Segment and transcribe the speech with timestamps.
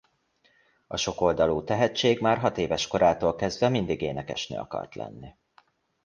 [0.87, 5.35] A sokoldalú tehetség már hat éves korától kezdve mindig énekesnő akart lenni.